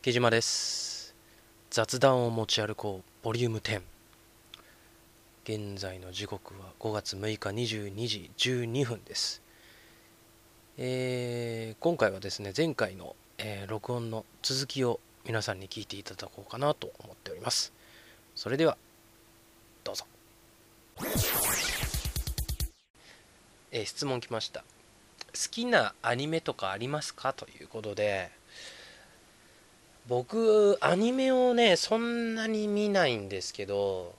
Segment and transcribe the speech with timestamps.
[0.00, 1.12] 木島です。
[1.70, 3.24] 雑談を持ち歩こう。
[3.24, 3.82] ボリューム10
[5.42, 9.42] 現在の時刻は5月6日22時12分です。
[10.76, 17.72] えー、今回はですね前回の、えー、録音の続きを皆さんに聞いていただこうかなと思っております。
[18.36, 18.78] それでは
[19.82, 20.04] どうぞ。
[23.72, 24.60] えー、質問来ました。
[24.60, 24.64] 好
[25.50, 27.32] きなアニメとかありますか？
[27.32, 28.37] ということで
[30.08, 34.14] 僕アニメをねそんなに見ないんですけど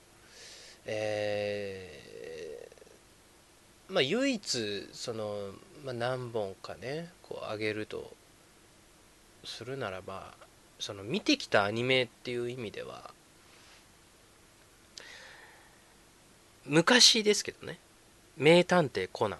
[0.86, 5.52] えー、まあ唯一その、
[5.84, 8.12] まあ、何本かねこう上げると
[9.44, 10.34] するならば
[10.80, 13.12] その見てきたアニメっていう意味では
[16.66, 17.80] 昔ですけどね
[18.38, 19.40] 名探偵コナン。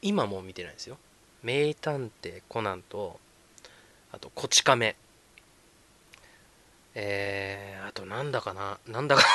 [0.00, 0.98] 今もう見てないですよ。
[1.42, 3.18] 名探偵コナンと
[4.12, 4.94] あとこち亀。
[6.98, 8.78] えー、あとなんだかな？
[8.86, 9.22] なんだか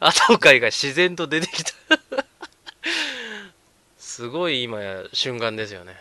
[0.00, 1.74] あと後回が自然と出てきた。
[3.98, 5.94] すごい今や瞬間ですよね。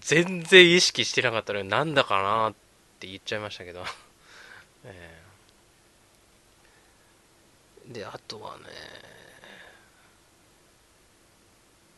[0.00, 2.54] 全然意識してなかったのになんだかなっ
[3.00, 3.82] て言っちゃいましたけど。
[4.84, 8.64] えー、であとはね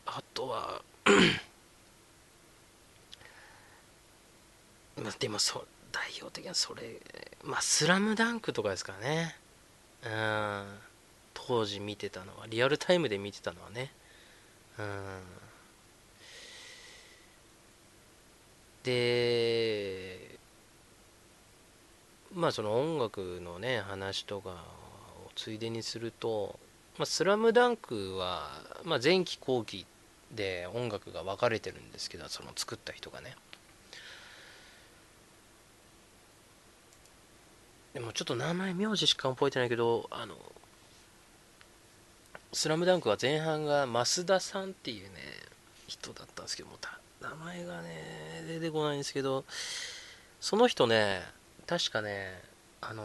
[0.06, 0.82] あとは
[4.96, 7.00] まあでもそ代表的なそれ
[7.44, 9.36] まあ「スラムダンクとかですかね。
[10.04, 10.78] うん。
[11.34, 13.92] 当時見てたのはリアルタイムで見てたのはね。
[14.78, 15.22] うん。
[18.84, 20.38] で
[22.34, 26.58] まあその音楽のね話とかをついでにすると
[26.98, 28.50] 「まあ、スラムダンクは、
[28.84, 29.86] まあ、前期後期
[30.30, 33.36] で音楽が分かれてるんですけどその作った人がね。
[37.94, 40.36] でもちょっと名前名字しか覚えてないけどあの
[42.54, 45.14] 「スラムダンクは前半が増田さんっていうね
[45.86, 46.76] 人だったんですけども
[47.20, 49.44] 名前がね出てこないんですけど
[50.40, 51.22] その人ね
[51.66, 52.42] 確かね
[52.80, 53.04] あの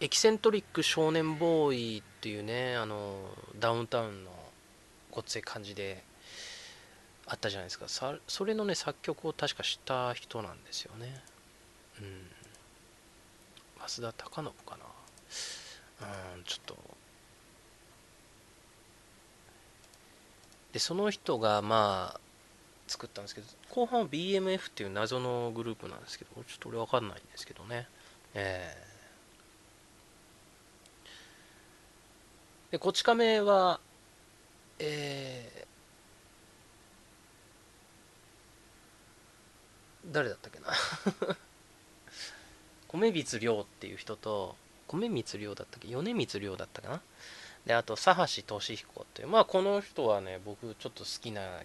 [0.00, 3.16] ー、エキセントリック少年ボーイっていうねあの
[3.58, 4.30] ダウンタウンの
[5.10, 6.04] ごっつい感じで
[7.26, 7.86] あったじゃないですか。
[8.28, 11.20] それのね作曲を確かした人なんですよね。
[12.00, 12.30] うん。
[13.86, 14.84] 増田貴信かな。
[16.36, 16.76] うんちょっと。
[20.72, 22.20] でその人がまあ
[22.86, 27.88] 作ったんですけど後半は BMF っていう謎のグループなんですけどちょっと俺分かんないんですけどね。
[28.34, 33.80] えー、でこち亀は
[34.78, 40.66] えー、誰だったっけな。
[42.96, 44.56] 米光亮っていう人と
[44.88, 45.88] 米光亮だったっけ？
[45.88, 47.00] 米光亮だったかな？
[47.66, 49.28] であと佐橋俊彦っていう。
[49.28, 51.62] まあこの人はね僕ちょっと好きな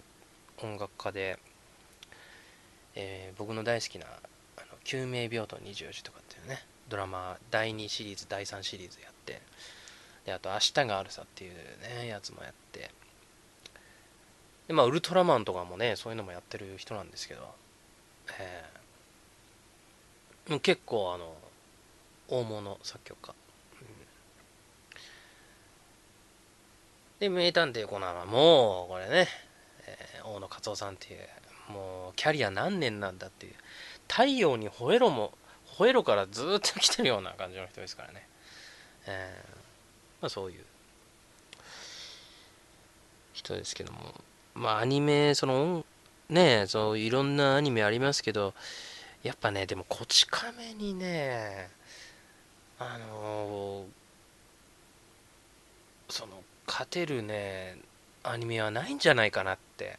[0.62, 1.38] 音楽家で、
[2.94, 4.06] えー、僕の大好きな
[4.56, 9.40] 「あの救命病棟24時」とかっていうねドラマ第2シリーズ第3シリーズやって
[10.24, 12.90] であと「明日があるさ」っていうねやつもやって。
[14.68, 17.54] でまあウルトラマンとかもねそういうのもやってる人なんですけど
[18.38, 21.34] えー結構あの
[22.28, 23.34] 大物作曲家、
[23.80, 23.86] うん、
[27.20, 29.28] で名探偵コナンはもうこれね、
[29.86, 33.52] えー、大野勝夫さんっていうもうキャリア何年なんだっていう
[34.08, 35.32] 太陽に吠えろも
[35.78, 38.26] 吠えろからずっと来てるような感じの人ですからね、
[39.06, 40.64] えー、まあ、そういう
[43.32, 43.98] 人ですけども。
[44.54, 45.84] まあアニメその
[46.28, 48.54] ねそういろんなアニメありますけど
[49.22, 51.68] やっぱねでもこち亀にね
[52.78, 57.76] あのー、その勝てるね
[58.24, 59.98] アニメはないんじゃないかなって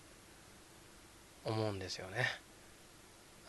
[1.45, 2.25] 思うんですよね。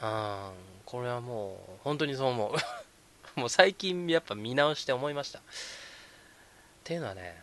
[0.02, 0.50] うん
[0.84, 2.54] これはもう本当にそう思う。
[3.40, 5.40] もう最近やっぱ見直して思いました。
[5.40, 5.42] っ
[6.84, 7.42] ていうのはね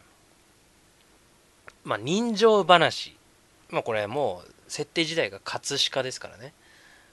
[1.83, 3.17] まあ人情話。
[3.69, 6.53] まあこれもう設定自体が葛飾ですからね。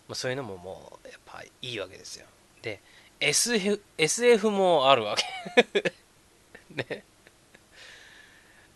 [0.09, 2.27] まあ、そういうのももうやっぱいいわけですよ。
[2.63, 2.81] で
[3.21, 5.93] SF, SF もあるわけ。
[6.75, 7.05] ね。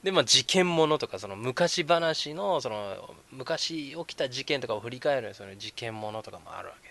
[0.03, 6.89] でまあ事件ものとかその昔話のその昔起きた事件とかを振り返るその事件ものとかもあるわけ。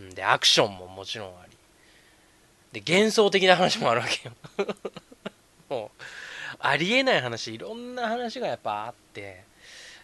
[0.00, 1.56] で,、うん、でアクションももちろんあり。
[2.72, 4.34] で幻想的な話もあるわけよ。
[5.70, 6.02] もう
[6.58, 9.44] ありえない話いろんな話がやっぱあって。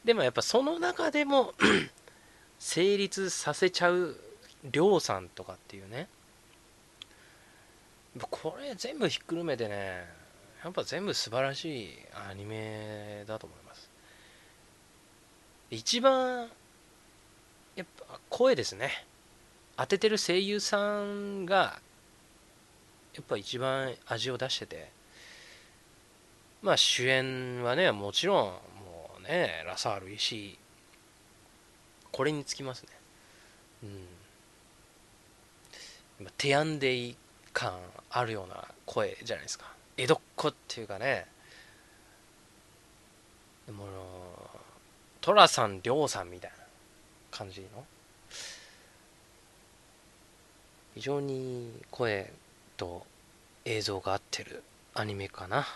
[0.05, 1.53] でもやっぱその中でも
[2.59, 4.17] 成立させちゃう
[4.71, 6.09] 亮さんとかっていうね。
[8.31, 10.05] これ全部ひっくるめてね
[10.65, 11.99] やっぱ全部素晴らしい
[12.31, 13.91] アニメだと思います。
[15.71, 16.49] 一番
[17.75, 18.91] やっぱ声ですね。
[19.77, 21.81] 当ててる声優さんが
[23.15, 24.97] やっぱ一番味を出してて。
[26.63, 30.59] まあ主演はねもちろんもうねラサール石井
[32.17, 32.89] これにつきますね。
[33.83, 33.91] うん。
[36.19, 37.15] 今テアンデイ
[37.53, 37.75] 感
[38.09, 39.67] あるような声じゃないですか。
[39.99, 41.27] 江戸っ子っていうかね。
[43.67, 43.85] でも
[45.21, 46.57] 寅さん亮さんみたいな
[47.31, 47.85] 感じの。
[50.95, 52.33] 非常に声
[52.79, 53.05] と
[53.67, 54.63] 映像が合ってる
[54.95, 55.67] アニメかな。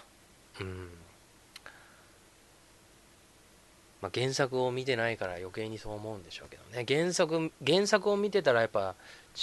[0.59, 0.89] うん。
[4.01, 6.85] まあ、原作を見てないから余計にそう思うんでしょうけどね。
[6.89, 8.95] 原作原作を見てたらやっぱ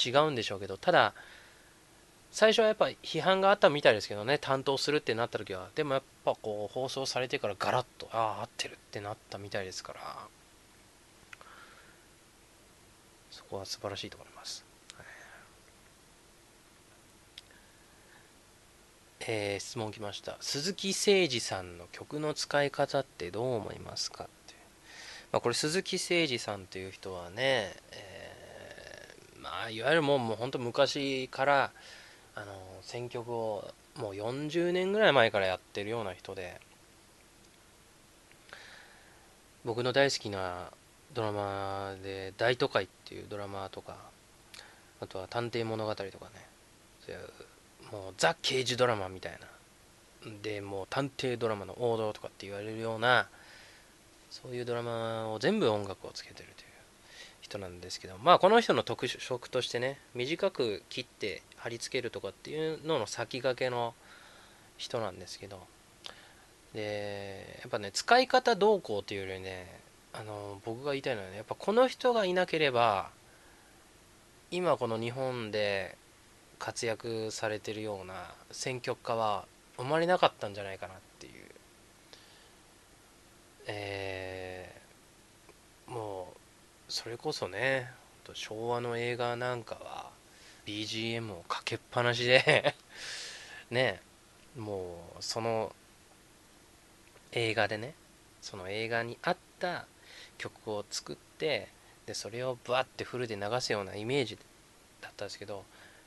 [0.05, 1.13] 違うんでしょうけどただ
[2.31, 4.37] 最初はやっぱ批判があったみたいですけどね。
[4.37, 5.69] 担当するってなった時は。
[5.75, 10.27] でもやっぱこう放送されてからガラッとああ合ってるってなったみたいですから。
[13.31, 14.65] そこは素晴らしいと思います。
[19.29, 20.37] えー、質問来ました。
[20.39, 24.29] 鈴木誠二さんの曲の使い方ってどう思いますか、
[25.31, 31.71] まあ、これ鈴木誠二さんという人はね、えー、まあいわゆるもうもう本当昔から
[32.35, 32.45] あの
[32.81, 36.61] 選曲をもう40年ぐらい前からやってるような人で
[39.65, 40.71] 僕の大好きな
[41.13, 43.97] ドラマで「大都会」っていうドラマとか
[45.01, 46.11] あとは「探偵物語」とかね
[47.05, 47.29] そういう
[47.91, 49.47] もうザ・刑事ドラマみたいな。
[50.41, 53.29] でもう探偵ドラマの王道とかって言われるような
[54.29, 56.67] そういうドラマを全部音楽をつけてるという
[57.41, 63.93] 人なんですけどまあこの人の特色としてね短く切って貼り付けるとかっていうのの先駆けの
[64.77, 65.61] 人なんですけど
[66.73, 69.79] でやっぱね使い方どうこうというよりね
[70.13, 73.09] あの僕が言いたいのはねやっぱこの人がいなければ
[74.51, 75.97] 今この日本で
[76.59, 79.45] 活躍されてるような選曲家は
[79.77, 81.33] 生まれなかったんじゃないかなっていう、
[83.67, 84.16] えー、もう
[86.89, 87.91] それこそね
[88.33, 90.09] 昭和の映画なんかは
[90.65, 92.75] BGM をかけっぱなしで
[93.71, 94.01] ね
[94.57, 95.73] もうその
[97.31, 97.93] 映画でね
[98.41, 99.85] その映画に合った
[100.37, 101.69] 曲を作って
[102.05, 104.37] でそれをブワッてフルで流すようなイメージ
[105.01, 105.65] だったんですけど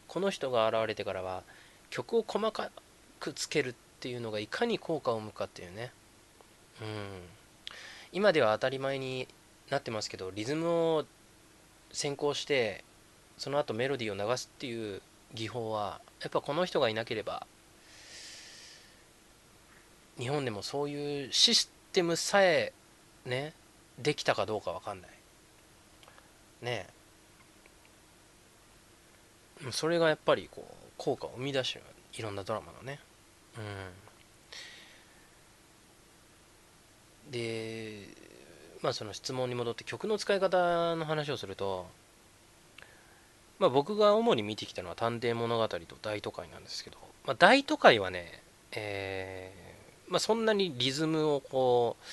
[0.09, 1.43] この人が現れてからは
[1.91, 2.71] 曲を細か
[3.19, 5.93] くつけるっていうのがいかに効果を生むかっていうね。
[6.81, 7.23] うん。
[8.13, 9.29] 今では当たり前に
[9.71, 11.05] なってますけどリズムを
[11.93, 12.85] 先行して
[13.39, 15.01] その後メロディーを流すっていう
[15.35, 17.47] 技法はやっぱこの人がいなければ
[20.19, 22.73] 日本でもそういうシステムさえ
[23.25, 23.55] ね
[23.99, 25.11] できたかどうか分かんない。
[26.63, 26.87] ね。
[29.67, 31.85] えそれがやっぱりこう効果を生み出してる
[32.15, 32.99] いろんなドラマのね。
[37.27, 37.31] うん。
[37.31, 37.70] で
[38.83, 41.87] まあその質問に戻って曲の使い方の話をすると
[43.59, 52.05] まあ僕が主に見てきたのは探偵物語と大都会なんですけど、まあ、大都会はねえー、まあそんなにリズムをこう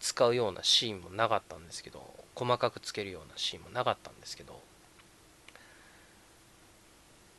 [0.00, 2.02] 使うようなシーンもなかったんですけど
[2.34, 4.60] 細かくつけるようなシーンもなかったんですけど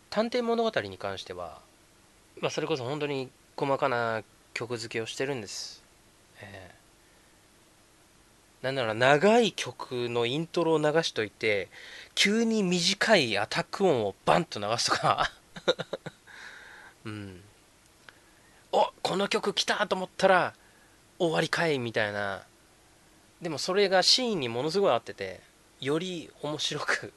[0.09, 1.59] 探偵物語に関しては、
[2.39, 5.83] まあ、それこそ本当に細かな曲付けをしてるんです、
[6.41, 6.84] えー、
[8.65, 11.69] なんなら長い曲のイントロを流しといて
[12.15, 15.31] 急に短いアタック音をバンと流すとか。
[17.05, 17.43] うん。
[18.71, 20.55] おこの曲来たと思ったら
[21.19, 22.43] 終わりかいみたいな。
[23.39, 25.41] でもそれがシーンにものすごい合ってて
[25.79, 27.13] より面白く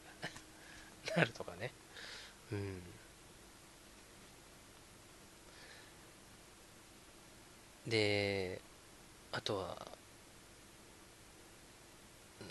[1.16, 1.72] なるとかね。
[2.52, 2.82] うん。
[7.86, 8.60] で
[9.32, 9.97] あとは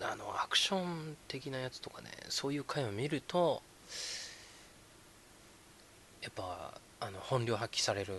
[0.02, 3.62] あのアクション的なやつとかねそういう回を見ると
[6.22, 8.14] やっぱあの本領発揮される。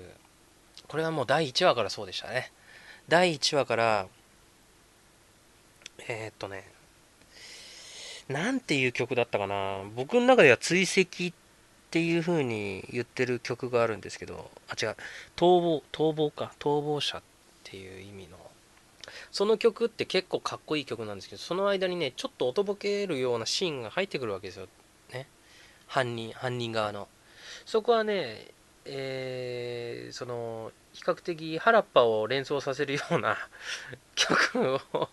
[0.86, 2.50] これはもう第1話からそうでしたね。
[3.08, 4.06] 第1話から
[6.08, 6.64] えー、っとね
[8.28, 9.82] なんていう曲だったかな。
[9.94, 11.32] 僕の中では追跡っ
[11.90, 14.96] ていう風に言ってる曲があるんですけどあ違う。
[15.36, 16.52] 逃亡逃亡か。
[16.58, 17.22] 逃亡者っ
[17.64, 18.47] ていう意味の。
[19.30, 24.66] その曲って結構かっこいい曲なんですけどその間にねちょっと音ぼけるようなシーンが入ってくるわけですよ。
[25.12, 25.26] ね。
[25.86, 27.08] 犯人犯人側の。
[27.64, 28.48] そこはね
[28.84, 33.36] えー、その比較的原っぱを連想させるような
[34.16, 35.08] 曲を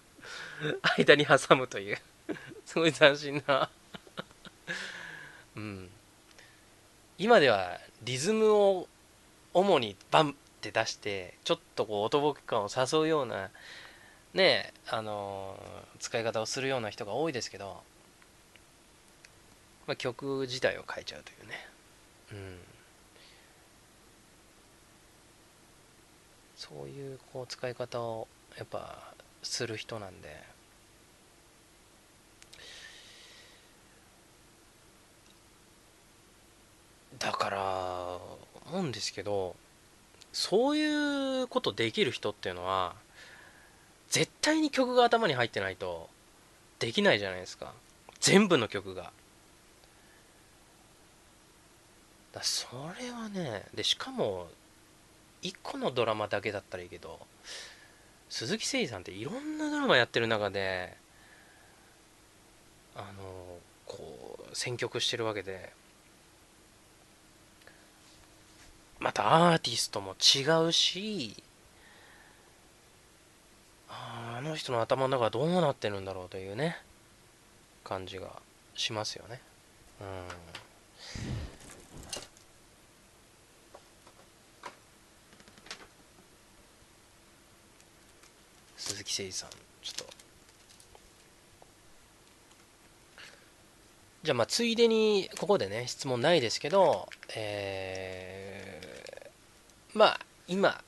[0.98, 1.98] 間に挟むという
[2.66, 3.70] すごい斬新な。
[5.56, 5.90] うん。
[7.18, 8.88] 今ではリズムを
[9.54, 13.52] 主にバンって出してちょっとこう音ボケ感を誘うような
[14.36, 15.58] ねあの、
[16.00, 17.82] 使い方をするような人が多いですけど、
[19.88, 21.68] まあ、曲自体を変えちゃうというね。
[22.34, 22.58] うん。
[26.56, 28.28] そういうこう使い方を
[28.58, 29.14] やっぱ
[29.44, 30.56] する人なんで。
[37.20, 38.20] だから
[38.72, 39.56] 思うんですけど
[40.34, 42.96] そういうことできる人っていうのは
[44.16, 46.08] 絶対に曲が頭に入ってないと
[46.80, 47.74] できないじゃないですか。
[48.22, 49.12] 全部の曲が。
[52.32, 52.66] だそ
[52.98, 54.48] れはねでしかも
[55.42, 57.20] 1個のドラマだけだったらいいけど
[58.30, 60.96] 鈴木誠二さんっていろんなドラマやってる中で
[62.96, 65.74] あのこう選曲してるわけで
[68.98, 71.36] またアーティストも違うし
[74.38, 76.78] あの人の頭の中はどうなってるんだろうというね
[77.84, 78.42] 感じが
[78.74, 79.42] しますよね。
[80.02, 80.06] うん。
[88.76, 89.50] 鈴木誠二さん
[89.82, 90.14] ちょっと。
[94.24, 100.82] じゃあまあついでにここでね質問ないですけどえー、まあ今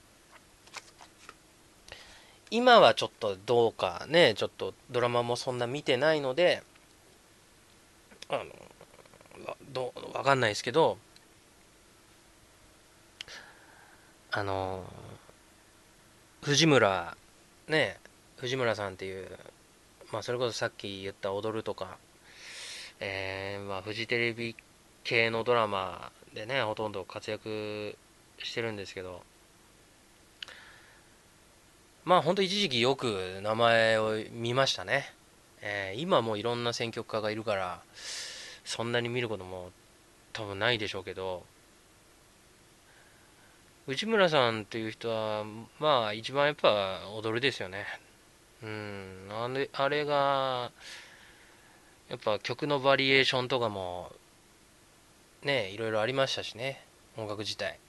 [2.49, 6.63] 今はちょっとどうかねちょっとドラマもそんな見てないので
[8.29, 8.45] あの
[9.71, 10.97] どうわかんないですけど
[14.31, 14.83] あの
[16.41, 17.17] 藤村
[17.67, 17.97] ね
[18.37, 19.27] 藤村さんっていう、
[20.11, 21.97] まあ、それこそさっき言った「踊る」とか、
[22.99, 24.55] えーまあ、フジテレビ
[25.03, 27.97] 系のドラマでねほとんど活躍
[28.37, 29.23] してるんですけど
[32.07, 35.11] まあ本当一時期よく名前を見ましたね、
[35.61, 37.81] えー、今もいろんな選曲家がいるから
[38.63, 39.71] そんなに見ることも
[40.31, 41.43] 多分ないでしょうけど
[43.87, 45.43] 内村さんっていう人は
[45.81, 47.85] まあ一番やっぱ踊るですよね。
[48.63, 50.71] うんあれあれが
[52.07, 54.13] やっぱ曲のバリエーションとかも
[55.43, 56.81] ねいろいろありましたしね
[57.17, 57.79] 音楽自体、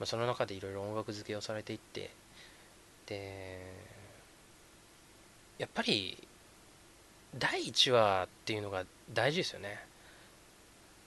[0.00, 2.10] まあ、その中でいろいろ音楽付けをされていって
[3.08, 3.58] で
[5.58, 6.16] やっぱり
[7.36, 9.78] 第1話っていうのが大事ですよね。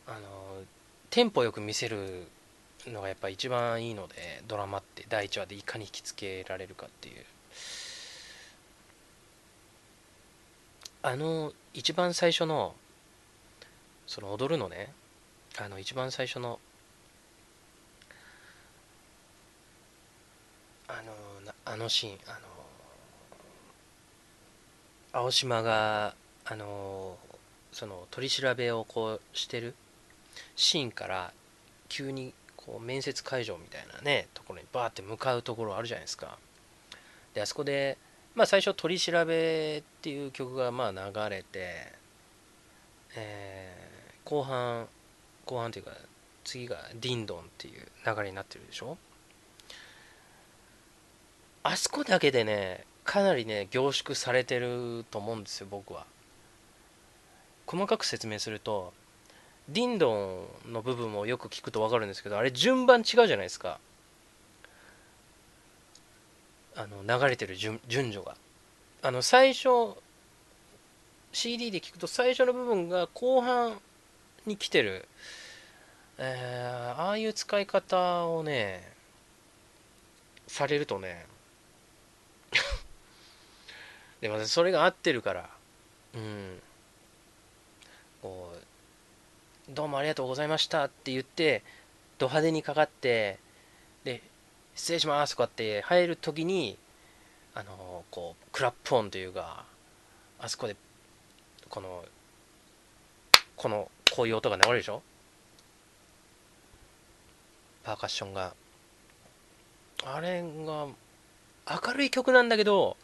[0.08, 0.64] あの
[1.10, 2.28] テンポよく見せる
[2.88, 7.26] のがやっぱ一番いいのでドラマって第1話でいかに引きつけられるかっていう。
[11.04, 12.76] あの一番最初の
[14.06, 14.94] その踊るのね。
[15.60, 16.60] あの一番最初の
[20.88, 22.40] あのあのシーンあの
[25.14, 27.18] 青島があの
[27.72, 29.74] その取り調べをこうしてる
[30.58, 31.32] シーンから
[31.88, 36.38] 急にこう面接会場みたいなねところにバーって向かうところあるじゃないですか。
[37.34, 37.98] であそこで
[38.36, 41.94] まあ最初「取り調べ」っていう曲がまあ流れて、
[43.16, 44.90] えー、後半
[45.46, 45.92] 後半というか
[46.44, 48.98] 次が「ディンドン」っていう流れになってるでしょ？
[51.64, 56.06] あそこだけでねかなりね凝縮されてると思うんですよ僕は。
[57.68, 58.94] 細かく説明すると
[59.70, 63.80] ディンドンの部分をよく聞くと分かるんですけどあれ順番違うじゃないですか。
[66.76, 68.36] あの流れてる順順序が。
[69.04, 69.96] あの最初
[71.32, 73.80] CD で聞くと最初の部分が後半
[74.46, 75.08] に来てる、
[76.18, 78.92] えー、ああいう使い方をね
[80.48, 81.26] されるとね
[84.22, 85.50] でもそれが合ってるから。
[86.14, 86.62] うん。
[88.22, 91.64] こうどうもありがとうございましたって言って、
[92.18, 93.40] ド派手にかかって、
[94.04, 94.22] で、
[94.76, 96.78] 失礼しますとかって入るときに、
[97.54, 99.66] あの、こう、クラップ音というか、
[100.40, 100.76] あそこで、
[101.70, 102.04] この、
[103.56, 105.02] この、こういう音が流れるでしょ？
[107.84, 108.54] パーカッションが。
[110.04, 110.88] あれが
[111.86, 112.98] 明るい曲なんだけど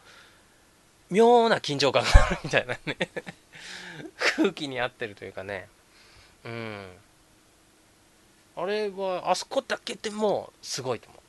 [1.10, 2.96] 妙な緊張感があるみたいなね。
[4.36, 5.68] 空気に合ってるというかね。
[6.44, 6.86] うん。
[8.56, 11.22] あれはあそこだけでもすごいと思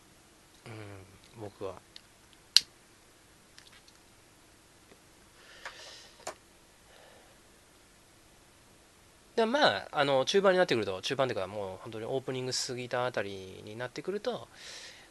[0.67, 0.69] う。
[0.69, 1.49] うん。
[1.49, 1.75] 僕は。
[9.35, 14.49] でまああの中盤になってくると中盤というかもう本当にオープニング過ぎたあたりになってくると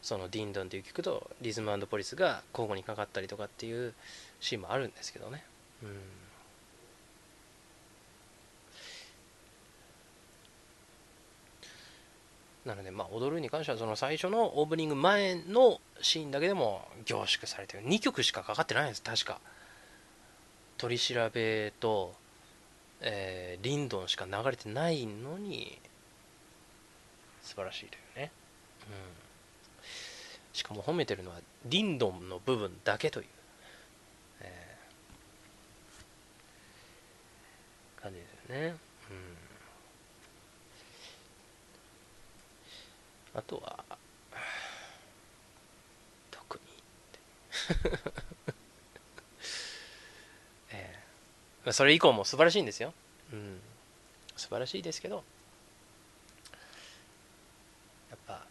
[0.03, 3.95] そのディンドンっていう曲とリズムポリスが交互にかかったりとかっていう
[4.41, 5.45] シーンもあるんですけどね。
[5.83, 5.91] うん。
[12.65, 17.85] なのでまあ踊るに関してはその最初のオープニング前のシーンだけでも凝縮されてる。
[17.85, 19.41] 2曲しかかかってないんです確か。
[20.77, 22.15] 取り調べと
[23.01, 25.79] えー、リンドンしか流れてないのに
[27.43, 28.33] 素晴らしいだよね、
[28.89, 29.28] うん、
[30.59, 31.37] しかも褒めてるのは
[31.67, 33.27] リンドンの部分だけという、
[34.41, 38.75] えー、感じですよね、
[43.35, 43.85] うん、あとは
[46.33, 46.65] 特に。
[51.73, 52.93] それ以降も素晴らしいんですよ。
[53.33, 53.61] うん。
[54.37, 55.23] 素晴らしいですけど、
[58.11, 58.47] やっぱ、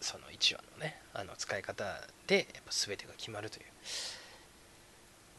[0.00, 1.84] その1話のね、あの使い方
[2.26, 3.64] で、やっぱ全てが決まるという。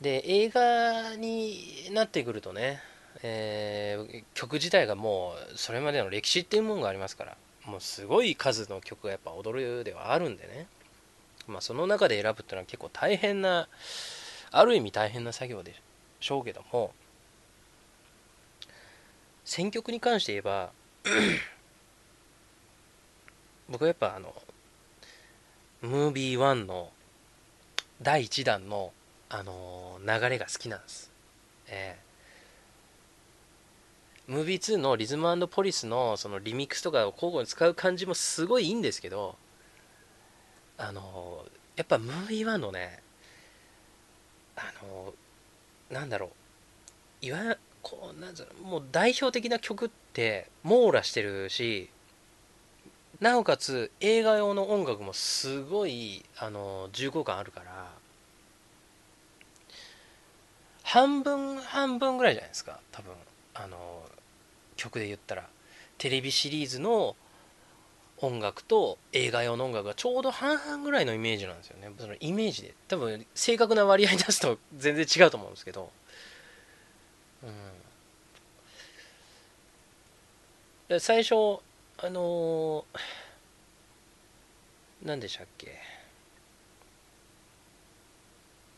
[0.01, 2.81] で、映画になってくるとね、
[3.23, 10.67] えー、曲自体がもうそれまでの歴史っていうものがありますからもうすごい数の曲がやっぱ踊るではあるんでね
[11.47, 13.67] まあその中で選ぶっていうのは結構大変な
[14.51, 15.75] ある意味大変な作業で
[16.19, 16.93] しょうけども
[19.45, 20.71] 選曲に関して言えば
[23.69, 24.33] 僕はやっぱあの
[25.81, 26.89] ムービー1の
[28.01, 28.91] 第1弾の
[29.29, 31.09] あの流れが好きなんです、
[31.67, 39.35] えー、ムービー2のリズムポリスのそのリミックスとかを交互に使う感じもすごいいいんですけど
[40.77, 41.45] あの
[41.77, 42.99] やっぱムービー1のね
[44.57, 45.13] あの
[45.89, 46.29] なんだろう。
[47.25, 51.89] いわこうなんだろうもう代表的な曲って網羅してるし
[53.21, 57.91] なおかつ映画用の音楽もすごいあの重厚感あるから
[60.83, 63.13] 半分半分ぐらいじゃないですか多分。
[63.53, 63.77] あの
[64.75, 65.47] 曲で言ったら。
[65.97, 67.15] テレビシリーズの
[68.17, 71.91] 音楽と映画用の音楽がちょうど半々ぐらいのイメージなんですよね。
[71.97, 72.73] そのイメージで。
[72.89, 75.91] 多分正確な割合出すと全然違うと思うんですけど。
[80.89, 80.99] うん。
[80.99, 81.61] 最初
[82.03, 82.83] あの、
[85.03, 85.77] 何でしたっけ？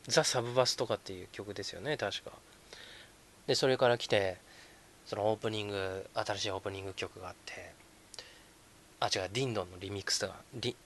[0.07, 2.31] ザ・サブバスとかっていう曲ですよね確か。
[3.47, 4.38] でそれから来て
[5.05, 7.71] そのオープニング新しいオープニング曲があって
[8.99, 10.29] あ違うディンドンのリミックスだ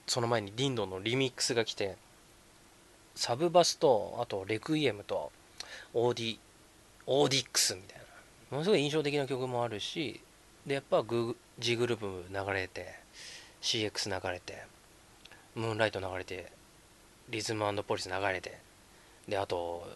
[0.05, 1.97] その前にディンドンのリミックスが来て
[3.15, 5.31] サブバスとあとレクイエムと
[5.95, 6.37] オーディ
[7.07, 8.03] オーディックスみたいな。
[8.51, 10.21] ものすごい印象的な曲もあるし
[10.67, 12.93] でやっぱグ G グループ流れて
[13.61, 14.61] CX 流れて
[15.55, 16.51] ムーンライト流れて
[17.29, 18.59] リズムポリス流れて
[19.27, 19.87] であと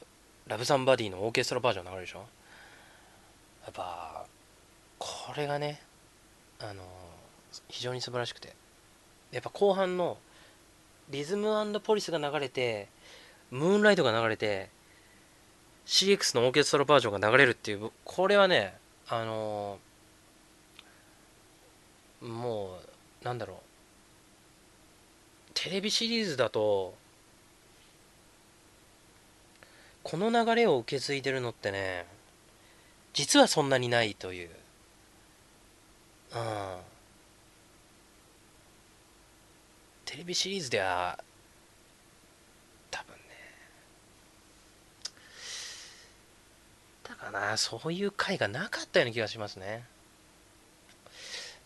[0.48, 2.20] ラブサンバディのオーケストラバージョン流れるでしょ？
[2.20, 4.26] やっぱ
[4.98, 5.08] こ
[5.38, 5.82] れがね
[6.60, 6.84] あの
[7.68, 8.56] 非常に素晴らしくて。
[9.32, 10.18] やっぱ後半の
[11.10, 12.90] リズムポリスが流れて
[13.50, 14.70] ムーンライトが流れて
[15.86, 18.74] CX のオーケストラバージョンが流れるっていうこれはね
[19.08, 19.91] あのー、
[22.22, 22.80] も
[23.22, 23.58] うなんだろう。
[25.54, 26.96] テレビシリーズだと
[30.04, 32.06] この流れを受け継いでるのってね
[33.14, 34.50] 実はそんなにないという。
[36.34, 36.78] うん。
[40.06, 41.20] テレビシリーズでは
[42.90, 43.20] 多分ね
[47.08, 49.86] だからなそういう回がなかったような気がしますね。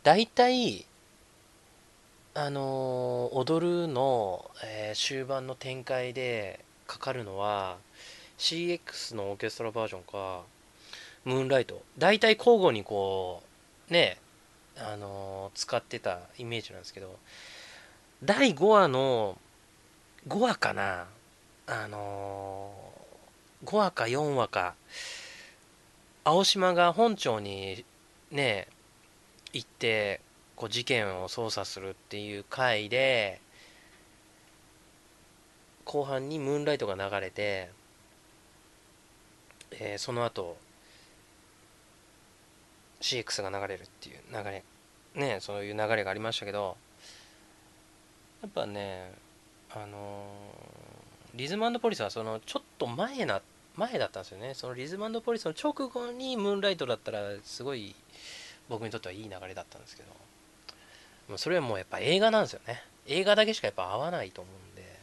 [0.06, 0.86] 大体
[2.36, 7.78] あの、踊るの、えー、終盤の展開でかかるのは
[8.38, 10.44] CX のオーケストラバージョンか
[11.24, 11.82] ムーンライト。
[11.98, 13.42] 大体交互にこ
[13.90, 14.20] うね
[14.78, 17.18] あの、使ってたイメージなんですけど
[18.24, 19.40] 第5話の
[20.28, 21.08] 5話かな。
[21.66, 24.76] あのー、5話か4話か。
[26.24, 27.84] 青島が本庁に
[28.30, 28.68] ね
[29.56, 30.20] 行って
[30.58, 33.40] こう事件を捜査するっていう回で
[35.86, 37.70] 後半にムーンライトが流れて、
[39.72, 40.58] えー、その後
[43.00, 44.64] CX が流れるっていう流れ
[45.16, 46.76] ねそういう流れがありましたけど
[48.42, 49.10] やっぱね
[49.72, 53.42] あのー、リズムポリスはそのちょっと前な
[53.78, 54.54] 前だったんですよね。
[54.54, 57.94] そのリズムポリスの直後にムーンライトだったらすごい
[58.70, 60.10] 僕にとってはいい流れだったんですけど
[61.30, 62.84] もうそれはもうやっぱ映画なんですよね。
[63.08, 65.00] 映画だけしかやっぱ合わないと思うんで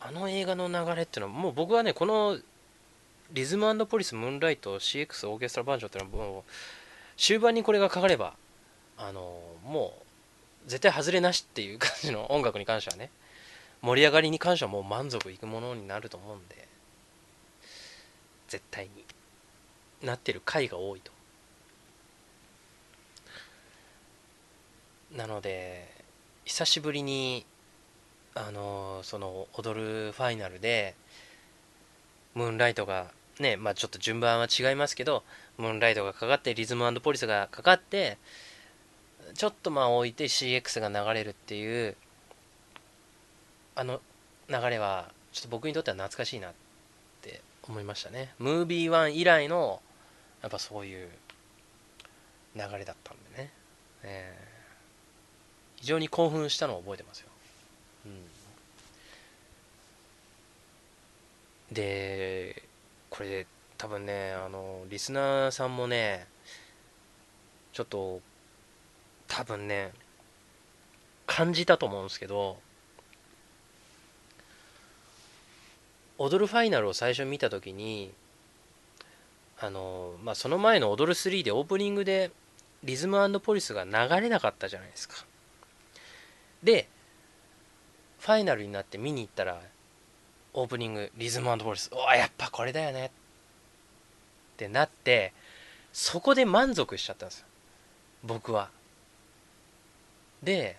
[0.00, 2.38] あの映画の流れっていうのはもう僕はねこの
[3.32, 6.42] リズムポリスムーンライト CX オーケストラバージョンっていうのはもう
[7.16, 8.34] 終盤にこれがかかれば
[8.98, 9.94] あのも
[10.66, 13.10] う絶対外れなしっていう感じの音楽に関してはね
[13.80, 16.68] 盛り上がりに関してはもう満足いくものになると思うんで
[18.48, 18.90] 絶対に
[20.06, 21.10] なってる回が多いと。
[25.16, 25.88] なので
[26.44, 27.44] 久しぶりに
[28.34, 30.94] あのその踊るファイナルで
[32.34, 35.22] ムーンライトがねまあちょっと順番は違いますけど
[35.58, 38.16] ムーンライトがかかってリズムポリスがかかって
[39.34, 41.96] ちょっとまあ置いて CX が流れるっていう
[43.74, 44.00] あの
[44.48, 46.52] 流れはちょっと僕にとっては懐かしいなっ
[47.22, 48.34] て思いましたね。
[48.38, 49.80] ムービー1以来の
[50.42, 51.08] やっぱそういう
[52.54, 53.52] 流れだったんでね、
[54.02, 54.51] えー、
[55.82, 57.28] 非常に興奮したのを覚えてますよ、
[58.06, 58.08] う
[61.72, 62.62] ん、で
[63.10, 63.46] これで
[63.78, 66.28] 多分ねあのリスナーさんもね
[67.72, 68.20] ちょっと
[69.26, 69.90] 多分ね
[71.26, 72.58] 感じたと思うんですけど
[76.16, 78.12] 踊るファイナルを最初見た時に
[79.58, 82.30] あのまあその前の踊る3でオープニングで
[82.84, 83.90] リズムポリスが流
[84.20, 85.24] れなかったじゃないですか。
[86.62, 86.88] で
[88.20, 89.60] ファイナルになって見に行ったら
[90.54, 91.90] オープニングリズムポリス。
[91.92, 93.10] おやっぱこれだよねっ
[94.56, 95.32] てなって
[95.92, 97.46] そこで満足しちゃったんですよ。
[98.22, 98.70] 僕は。
[100.42, 100.76] で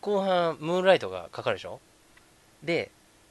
[0.00, 1.80] 後半ムーンライトがかかるでしょ？
[2.62, 2.90] で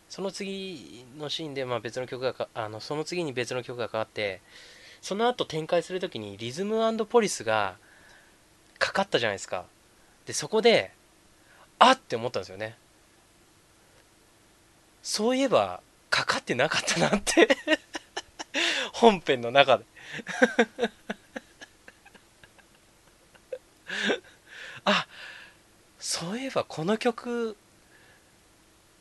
[0.10, 4.42] その次のシーンでまあ別の曲があのその次に別の曲がかかって
[5.02, 7.78] その後展開する時にリズムポリスが
[8.80, 9.66] かかったじゃないですか。
[10.26, 10.92] でそこで
[11.86, 12.78] あって思ったんですよね。
[15.02, 17.48] そういえばかかってなかったなって。
[18.94, 19.86] 本編の中で。
[24.86, 25.08] あ
[26.00, 27.58] そういえばこの曲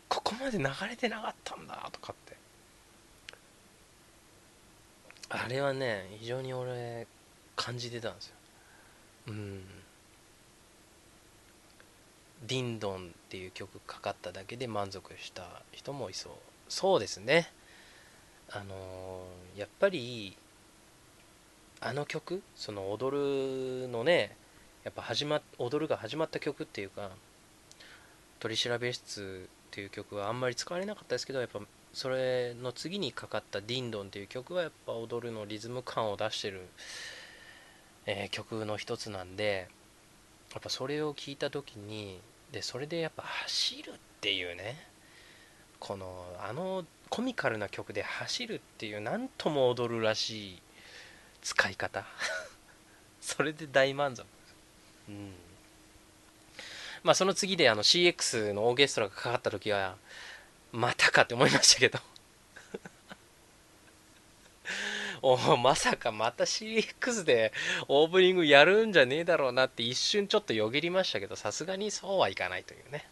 [0.09, 2.37] ここまで流れてなかったんだとかって。
[5.29, 7.07] あれはね非常に俺
[7.55, 8.35] 感じてたんですよ。
[9.29, 9.65] うん
[12.47, 16.33] 「ディンドン」っていう曲かかっただけで満足した人もいそう。
[16.69, 17.51] そうですね。
[18.51, 20.37] あのー、やっぱり
[21.81, 24.37] あの曲その踊るのね
[24.85, 27.11] やっぱ始まっ踊るが始まった曲っていうか
[28.39, 31.61] 取調室っていう曲はあんまり使われなかったですけどやっぱ
[31.93, 36.67] それの次にかかった「ディンドン」っていう曲はやっぱ踊るのリズム感を出してる、
[38.07, 39.69] えー、曲の一つなんで
[40.53, 42.21] やっぱそれを聞いた時に
[42.53, 44.77] でそれでやっぱ走るっていうね
[45.81, 50.63] このあのコミカルな曲で走るっていう何とも踊るらしい
[51.43, 52.05] 使い方。
[53.21, 54.25] それで大満足。
[55.09, 55.35] うん。
[57.03, 59.97] まあその次であの CX のオーケストラがかかった時は
[60.71, 61.99] またかって思いましたけど。
[65.23, 67.53] おまさかまた CX で
[67.87, 73.07] オープニングやるんじゃねえだろうなって一瞬ちょっとよぎりましたけどさすがにそうはいかないというね。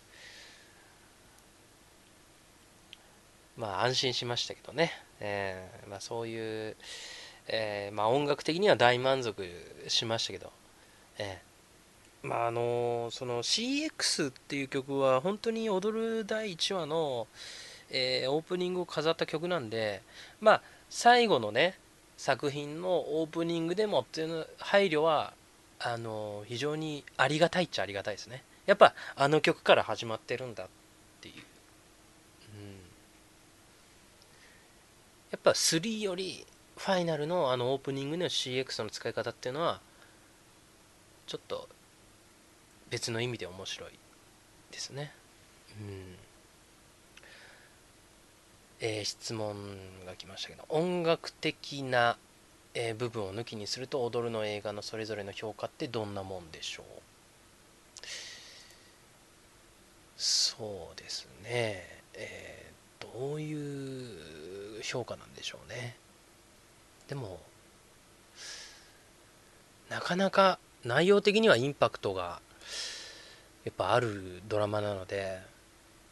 [3.57, 6.77] まあ安心しましたけどね、えーまあ、そういう、
[7.47, 9.47] えーまあ、音楽的には大満足
[9.87, 10.51] しましたけど、
[11.19, 11.51] えー
[12.23, 17.27] まああのその CX っていう曲は本当に踊る第1話の、
[17.91, 20.03] えー、オープニングを飾った曲なんで
[20.41, 21.79] まあ最後のね
[22.21, 25.33] 作品のオープニングでもっていう配慮は
[25.79, 28.45] あの非常にありがたいっちゃありがたいですね。
[28.67, 30.67] やっぱあの曲から始まってるんだっ
[31.23, 31.41] ていう、うん、
[35.31, 36.45] やっぱ3より
[36.77, 39.81] ファイナルのあのオープニングの CX の使い方っていうのは
[41.27, 41.71] ちょっと
[42.91, 43.93] 別の意味で面白い
[44.71, 45.15] ですね。
[45.81, 46.17] うん。
[48.81, 49.55] えー、質問
[50.07, 52.17] が来ましたけど音楽的な、
[52.75, 56.85] えー、部分を抜きにすると踊るの映画のそれぞれの評価ってどんなもんでしょう？
[60.17, 61.85] そうですね。
[62.15, 65.97] えー、どういう評価なんでしょうね。
[67.09, 67.41] でも
[69.89, 72.41] なかなか内容的にはインパクトが
[73.65, 75.41] やっぱあるドラマなので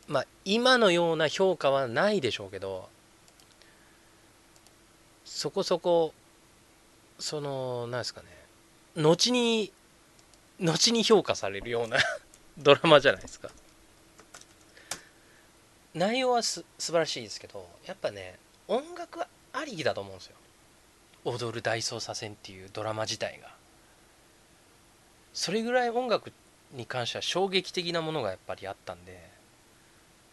[0.09, 2.89] まあ今のような評価はないでしょうけど
[5.25, 6.15] そこそこ
[7.19, 8.27] そのなんですかね
[8.97, 9.71] 後に
[10.61, 11.99] 後に評価されるような
[12.59, 13.51] ドラマじゃないですか。
[15.95, 19.21] 内容はす素晴らしいですけどやっぱね音楽
[19.53, 20.37] ありきだと思うんですよ。
[21.25, 23.55] 踊る大捜査線っていうドラマ自体が。
[25.33, 26.33] それぐらい音楽
[26.73, 29.38] に関しては衝撃的なものがやっぱりあったんで。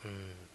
[0.05, 0.45] うん。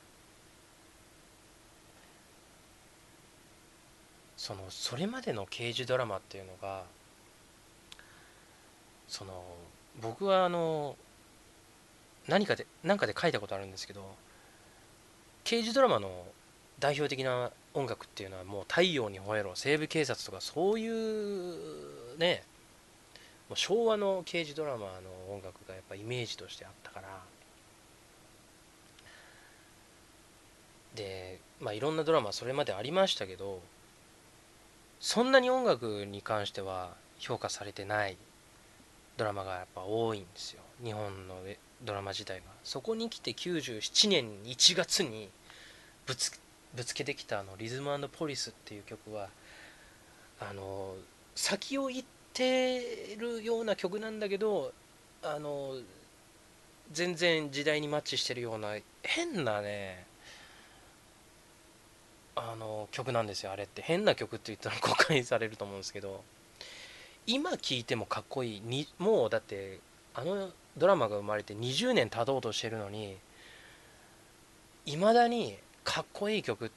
[4.41, 6.85] そのそれまでの刑事ドラマっていうのが
[9.07, 9.45] その
[10.01, 10.97] 僕はあの
[12.27, 14.15] 何かで何かで書いたことあるんですけど
[15.45, 16.25] 刑事ドラマの
[16.79, 22.43] 代表的な音楽っていうのはもう「太陽に吠えろ」「西部警察」とかそういうね
[23.51, 27.09] もう昭和の刑事ドラマの音楽がやっぱイメージとしてあったから
[31.01, 33.61] でまあいろんなドラマそれまでありましたけど
[35.01, 38.19] そんなに音楽に関しては評価されてない
[39.17, 40.63] ドラマがやっぱ多いんですよ。
[40.83, 41.37] 日本の
[41.83, 42.45] ドラマ自体が。
[42.65, 45.29] そこに来て97年1月に
[46.07, 46.39] ぶつ
[46.75, 49.29] ぶつけてきたあの「リズムポリス」っていう曲は
[50.39, 50.97] あの
[51.35, 54.73] 先を行ってるような曲なんだけど
[55.23, 55.77] あの
[56.93, 60.10] 全然時代にマッチしてるような変なね
[62.37, 63.83] あの曲なんですよあれって。
[63.83, 66.23] 変な曲って言ったら誤解されると思うんですけど
[67.27, 69.81] 今聴いてもかっこいいにもうだって
[70.14, 73.16] あのドラマが生まれて20年経とうとしてるのに
[74.87, 76.71] いまだにかっこいい曲っ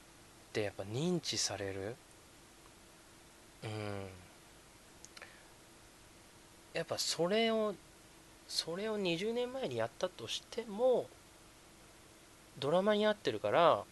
[0.52, 1.96] てやっぱ認知される。
[3.64, 3.70] うん。
[6.74, 7.74] やっぱそれを
[8.46, 11.06] それを20年前にやったとしても
[12.58, 13.84] ドラマに合ってるから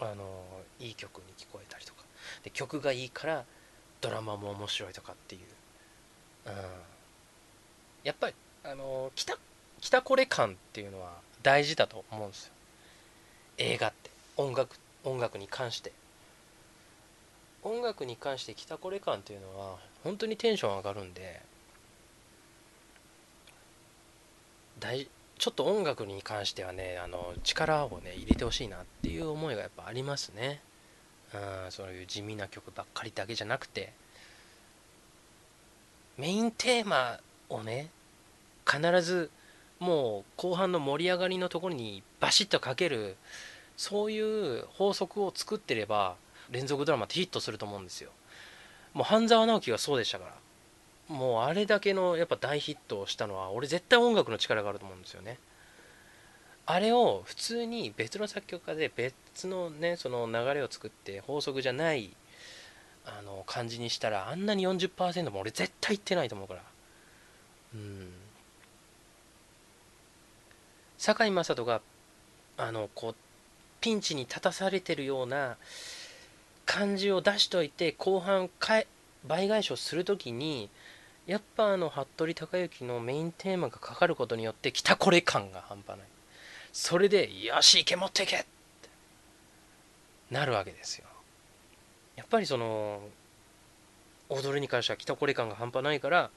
[0.00, 0.44] あの
[0.78, 2.00] いい曲に聞こえたりとか。
[2.42, 3.44] で曲がいいから
[4.00, 5.40] ドラマも面白いとかっていう、
[6.46, 6.54] うん、
[8.04, 8.34] やっぱり
[8.64, 9.38] あの北
[9.80, 12.52] 北これ感っていうのは大事だと思うんですよ。
[13.58, 14.10] 映画って。
[14.36, 15.92] 音楽音楽に関して。
[17.62, 21.42] 音楽に関して北これ感っていうのは本当にテンション上がるんで
[24.78, 25.08] 大
[25.40, 30.60] ちょっと音楽に関してはねあの力をね入れてほしいなっていう思いがやっぱありますね。
[31.34, 33.92] うんそういう地味な曲ばっかりだけじゃなくて。
[36.18, 37.88] メインテーマをね
[38.70, 39.30] 必ず
[39.78, 43.16] もう後半の盛り上がりのところにバシッとかける
[43.78, 46.16] そういう法則を作ってれば
[46.50, 48.10] 連続ドラマってヒットすると思うんですよ。
[48.92, 50.34] もう半沢直樹がそうでしたから。
[51.10, 55.38] もうあれだけのやっぱ大ヒットをしたのは俺絶対音楽の力があると思うんですよね。
[56.66, 62.14] あれを普通に別の作曲家で別のねその流れを作って法則じゃない
[63.04, 66.62] あの感じにしたらあんなに40%も俺絶対いってないと思うから。
[67.74, 68.12] うん。
[70.96, 71.80] 堺雅人が
[72.56, 73.14] あのこう
[73.80, 75.56] ピンチに立たされてるような
[76.66, 78.84] 感じを出しといて後半か
[79.26, 80.70] 倍返しをする時に
[81.30, 86.08] やっぱあの服部孝之のメインテーマがかかることによって来たこれ感が半端ない
[86.72, 88.46] それで「よし行け持っていけ!」って
[90.28, 91.06] なるわけですよ
[92.16, 93.08] やっぱりその
[94.28, 96.30] 踊りに関しては来たこれ感が半端ないから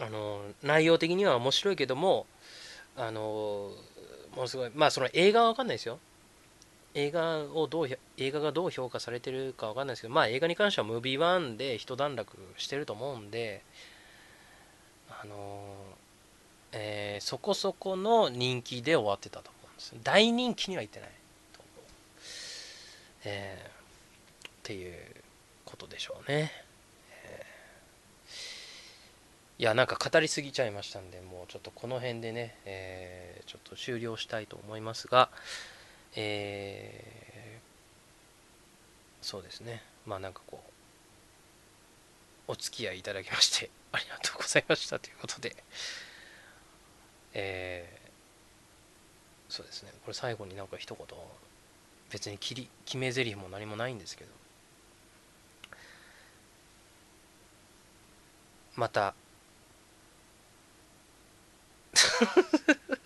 [0.00, 2.26] あの内容的には面白いけども
[2.96, 3.72] あの
[4.34, 6.00] ものすごいまあその映画は分かんないですよ
[6.94, 13.62] 映画をどう映画がどう評価されてるか分かんないですけどまあ映画に関してはムービー1で一段落してると思うんで
[15.08, 15.74] あの
[16.72, 21.08] えー、そこそこの人気で終わってたと思うんです大人気にはいってない
[21.52, 21.84] と思う、
[23.26, 24.94] えー、っていう
[25.66, 26.50] ことでしょうね、
[27.24, 35.28] えー、いやなんか語りすぎちゃいましたんでもうちょっとこの辺でね、えー、ちょっと終了したいと思いますが
[36.14, 39.82] えー、そうですね。
[40.06, 40.62] まあなんかこ
[42.48, 45.56] うお付き合いいただきまして ありがとうございましたということで。
[47.34, 49.92] えー、そうですね。
[50.02, 51.06] これ最後になんか一言。
[52.10, 54.30] 別に切り決め台詞も何もないんですけど。
[58.76, 59.14] また。